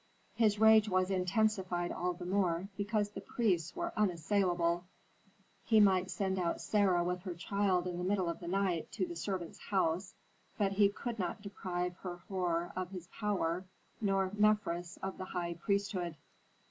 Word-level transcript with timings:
His 0.33 0.59
rage 0.59 0.89
was 0.89 1.11
intensified 1.11 1.91
all 1.91 2.13
the 2.13 2.25
more 2.25 2.69
because 2.75 3.11
the 3.11 3.21
priests 3.21 3.75
were 3.75 3.93
unassailable. 3.95 4.85
He 5.63 5.79
might 5.79 6.09
send 6.09 6.39
out 6.39 6.59
Sarah 6.59 7.03
with 7.03 7.21
her 7.21 7.35
child 7.35 7.85
in 7.85 7.99
the 7.99 8.03
middle 8.03 8.27
of 8.27 8.39
the 8.39 8.47
night 8.47 8.91
to 8.93 9.05
the 9.05 9.15
servants' 9.15 9.59
house, 9.59 10.15
but 10.57 10.71
he 10.71 10.89
could 10.89 11.19
not 11.19 11.43
deprive 11.43 11.97
Herhor 11.97 12.73
of 12.75 12.89
his 12.89 13.09
power, 13.09 13.63
nor 14.01 14.31
Mefres 14.33 14.97
of 15.03 15.19
the 15.19 15.25
high 15.25 15.53
priesthood. 15.53 16.15